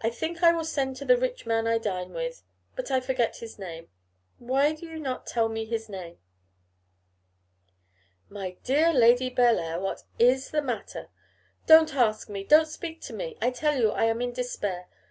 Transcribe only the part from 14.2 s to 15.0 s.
in despair.